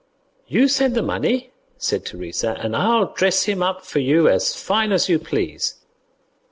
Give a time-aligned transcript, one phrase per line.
[0.47, 4.91] "You send the money," said Teresa, "and I'll dress him up for you as fine
[4.91, 5.75] as you please."